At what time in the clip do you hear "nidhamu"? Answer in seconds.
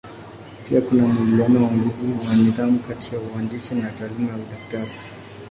2.35-2.79